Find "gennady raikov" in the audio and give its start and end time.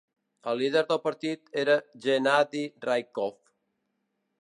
2.07-3.41